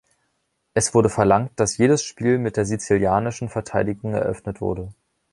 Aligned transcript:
Es 0.73 0.95
wurde 0.95 1.09
verlangt, 1.09 1.51
dass 1.59 1.77
jedes 1.77 2.01
Spiel 2.03 2.39
mit 2.39 2.57
der 2.57 2.65
sizilianischen 2.65 3.49
Verteidigung 3.49 4.15
eröffnet 4.15 4.59
wurde. 4.59 4.95